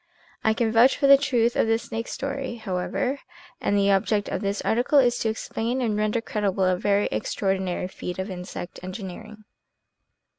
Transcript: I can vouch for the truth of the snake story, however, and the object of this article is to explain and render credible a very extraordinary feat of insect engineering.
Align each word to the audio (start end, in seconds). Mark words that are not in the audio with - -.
I 0.43 0.55
can 0.55 0.71
vouch 0.71 0.97
for 0.97 1.05
the 1.05 1.15
truth 1.15 1.55
of 1.55 1.67
the 1.67 1.77
snake 1.77 2.07
story, 2.07 2.55
however, 2.55 3.19
and 3.61 3.77
the 3.77 3.91
object 3.91 4.29
of 4.29 4.41
this 4.41 4.59
article 4.63 4.97
is 4.97 5.19
to 5.19 5.29
explain 5.29 5.79
and 5.79 5.95
render 5.95 6.21
credible 6.21 6.63
a 6.63 6.75
very 6.75 7.05
extraordinary 7.11 7.87
feat 7.87 8.17
of 8.17 8.31
insect 8.31 8.79
engineering. 8.83 9.43